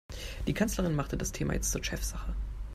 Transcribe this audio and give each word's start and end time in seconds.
Die 0.47 0.55
Kanzlerin 0.55 0.95
machte 0.95 1.15
das 1.15 1.31
Thema 1.31 1.53
jetzt 1.53 1.69
zur 1.69 1.83
Chefsache. 1.83 2.33